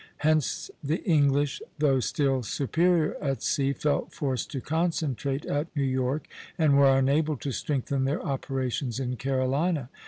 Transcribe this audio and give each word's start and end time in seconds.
Hence 0.17 0.71
the 0.83 1.03
English, 1.03 1.61
though 1.77 1.99
still 1.99 2.41
superior 2.41 3.15
at 3.21 3.43
sea, 3.43 3.71
felt 3.71 4.11
forced 4.11 4.49
to 4.49 4.59
concentrate 4.59 5.45
at 5.45 5.67
New 5.75 5.83
York, 5.83 6.27
and 6.57 6.75
were 6.75 6.89
unable 6.97 7.37
to 7.37 7.51
strengthen 7.51 8.05
their 8.05 8.23
operations 8.25 8.99
in 8.99 9.15
Carolina. 9.15 9.91